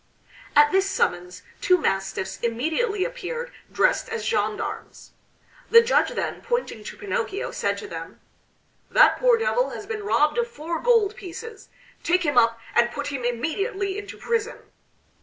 At 0.55 0.71
this 0.71 0.89
summons 0.89 1.43
two 1.61 1.77
mastiffs 1.77 2.39
immediately 2.39 3.05
appeared 3.05 3.53
dressed 3.71 4.09
as 4.09 4.25
gendarmes. 4.25 5.11
The 5.69 5.83
judge 5.83 6.13
then, 6.13 6.41
pointing 6.41 6.83
to 6.85 6.97
Pinocchio 6.97 7.51
said 7.51 7.77
to 7.77 7.87
them: 7.87 8.19
"That 8.89 9.17
poor 9.19 9.37
devil 9.37 9.69
has 9.69 9.85
been 9.85 10.01
robbed 10.03 10.39
of 10.39 10.47
four 10.47 10.79
gold 10.79 11.15
pieces; 11.15 11.69
take 12.01 12.23
him 12.23 12.35
up, 12.35 12.59
and 12.73 12.89
put 12.91 13.09
him 13.09 13.23
immediately 13.23 13.95
into 13.99 14.17
prison." 14.17 14.57